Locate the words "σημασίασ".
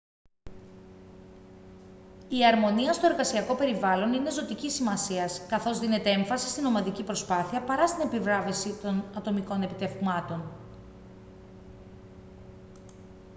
4.73-5.45